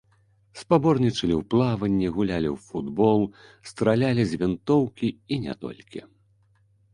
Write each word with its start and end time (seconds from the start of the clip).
Спаборнічалі 0.59 1.33
ў 1.37 1.41
плаванні, 1.53 2.07
гулялі 2.15 2.49
ў 2.55 2.69
футбол, 2.69 3.19
стралялі 3.73 4.23
з 4.31 4.41
вінтоўкі 4.45 5.07
і 5.37 5.39
не 5.45 5.53
толькі. 5.67 5.99